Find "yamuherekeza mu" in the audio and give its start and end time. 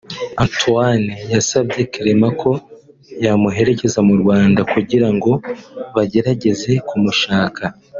3.25-4.15